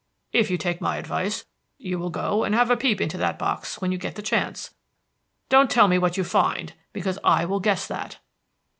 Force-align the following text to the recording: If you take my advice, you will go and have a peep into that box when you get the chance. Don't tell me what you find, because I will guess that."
If 0.33 0.49
you 0.49 0.57
take 0.57 0.81
my 0.81 0.97
advice, 0.97 1.45
you 1.77 1.99
will 1.99 2.09
go 2.09 2.43
and 2.43 2.55
have 2.55 2.71
a 2.71 2.75
peep 2.75 2.99
into 2.99 3.19
that 3.19 3.37
box 3.37 3.79
when 3.79 3.91
you 3.91 3.99
get 3.99 4.15
the 4.15 4.23
chance. 4.23 4.73
Don't 5.47 5.69
tell 5.69 5.87
me 5.87 5.99
what 5.99 6.17
you 6.17 6.23
find, 6.23 6.73
because 6.91 7.19
I 7.23 7.45
will 7.45 7.59
guess 7.59 7.85
that." 7.85 8.17